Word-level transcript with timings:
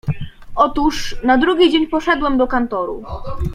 "Otóż, 0.55 1.15
na 1.23 1.37
drugi 1.37 1.71
dzień 1.71 1.87
poszedłem 1.87 2.37
do 2.37 2.47
kantoru." 2.47 3.03